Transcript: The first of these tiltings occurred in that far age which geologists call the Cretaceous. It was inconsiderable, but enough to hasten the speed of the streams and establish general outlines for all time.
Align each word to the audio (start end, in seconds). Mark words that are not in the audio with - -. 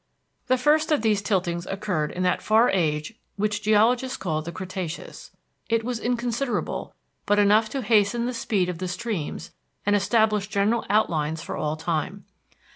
The 0.47 0.57
first 0.57 0.91
of 0.91 1.03
these 1.03 1.21
tiltings 1.21 1.67
occurred 1.71 2.09
in 2.11 2.23
that 2.23 2.41
far 2.41 2.71
age 2.71 3.13
which 3.35 3.61
geologists 3.61 4.17
call 4.17 4.41
the 4.41 4.51
Cretaceous. 4.51 5.29
It 5.69 5.83
was 5.83 5.99
inconsiderable, 5.99 6.95
but 7.27 7.37
enough 7.37 7.69
to 7.69 7.83
hasten 7.83 8.25
the 8.25 8.33
speed 8.33 8.67
of 8.67 8.79
the 8.79 8.87
streams 8.87 9.51
and 9.85 9.95
establish 9.95 10.47
general 10.47 10.87
outlines 10.89 11.43
for 11.43 11.55
all 11.55 11.75
time. 11.77 12.25